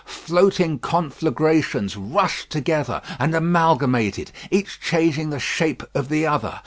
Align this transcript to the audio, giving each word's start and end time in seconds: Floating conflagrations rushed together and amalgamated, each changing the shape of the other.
Floating 0.03 0.79
conflagrations 0.79 1.95
rushed 1.95 2.49
together 2.49 3.03
and 3.19 3.35
amalgamated, 3.35 4.31
each 4.49 4.79
changing 4.79 5.29
the 5.29 5.39
shape 5.39 5.83
of 5.93 6.09
the 6.09 6.25
other. 6.25 6.59